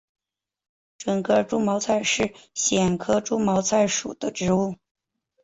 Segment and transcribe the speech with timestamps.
[0.97, 4.75] 准噶尔猪毛菜是苋科猪毛菜属的植物。